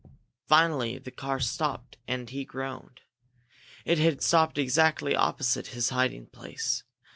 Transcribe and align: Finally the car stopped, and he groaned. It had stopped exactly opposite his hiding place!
Finally 0.47 0.97
the 0.97 1.11
car 1.11 1.39
stopped, 1.39 1.95
and 2.07 2.31
he 2.31 2.43
groaned. 2.43 3.01
It 3.85 3.99
had 3.99 4.23
stopped 4.23 4.57
exactly 4.57 5.15
opposite 5.15 5.67
his 5.67 5.89
hiding 5.89 6.25
place! 6.25 6.83